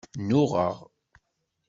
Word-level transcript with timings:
Nnuɣeɣ. 0.21 0.75